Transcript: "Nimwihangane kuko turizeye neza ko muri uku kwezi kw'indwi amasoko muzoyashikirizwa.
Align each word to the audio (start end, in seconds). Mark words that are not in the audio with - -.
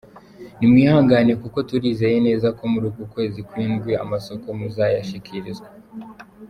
"Nimwihangane 0.57 1.31
kuko 1.41 1.57
turizeye 1.69 2.17
neza 2.27 2.47
ko 2.57 2.63
muri 2.73 2.85
uku 2.91 3.03
kwezi 3.13 3.39
kw'indwi 3.47 3.91
amasoko 4.03 4.45
muzoyashikirizwa. 4.57 5.69